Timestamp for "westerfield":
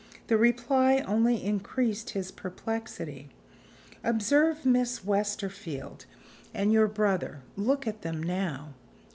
5.05-6.07